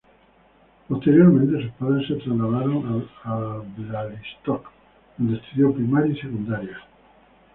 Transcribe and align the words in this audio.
Posteriormente 0.87 1.61
sus 1.63 1.71
padres 1.73 2.07
se 2.07 2.15
trasladaron 2.15 3.05
a 3.23 3.61
Białystok, 3.77 4.67
donde 5.15 5.37
estudió 5.37 5.71
primaria 5.75 6.11
y 6.15 6.19
secundaria. 6.19 6.79